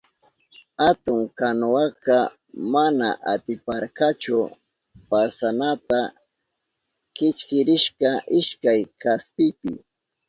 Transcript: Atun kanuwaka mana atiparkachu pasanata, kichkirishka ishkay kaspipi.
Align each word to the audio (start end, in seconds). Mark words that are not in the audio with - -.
Atun 0.89 1.21
kanuwaka 1.37 2.17
mana 2.73 3.07
atiparkachu 3.33 4.37
pasanata, 5.09 5.99
kichkirishka 7.15 8.09
ishkay 8.39 8.81
kaspipi. 9.01 9.73